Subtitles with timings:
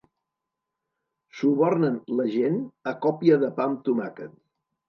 [1.41, 2.57] Subornen la gent
[2.93, 4.37] a còpia de pa amb tomàquet.